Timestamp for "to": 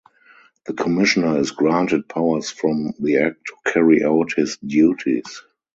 3.45-3.71